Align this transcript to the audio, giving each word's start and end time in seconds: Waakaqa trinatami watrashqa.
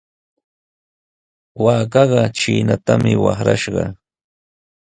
Waakaqa 1.63 2.21
trinatami 2.37 3.13
watrashqa. 3.23 3.83